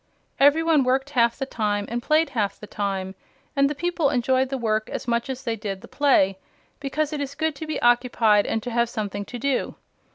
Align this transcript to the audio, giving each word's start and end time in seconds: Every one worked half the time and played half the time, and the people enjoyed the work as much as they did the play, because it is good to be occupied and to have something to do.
Every 0.39 0.63
one 0.63 0.83
worked 0.83 1.11
half 1.11 1.37
the 1.37 1.45
time 1.45 1.85
and 1.87 2.01
played 2.01 2.31
half 2.31 2.59
the 2.59 2.65
time, 2.65 3.13
and 3.55 3.69
the 3.69 3.75
people 3.75 4.09
enjoyed 4.09 4.49
the 4.49 4.57
work 4.57 4.89
as 4.89 5.07
much 5.07 5.29
as 5.29 5.43
they 5.43 5.55
did 5.55 5.81
the 5.81 5.87
play, 5.87 6.39
because 6.79 7.13
it 7.13 7.21
is 7.21 7.35
good 7.35 7.53
to 7.57 7.67
be 7.67 7.79
occupied 7.83 8.47
and 8.47 8.63
to 8.63 8.71
have 8.71 8.89
something 8.89 9.25
to 9.25 9.37
do. 9.37 9.75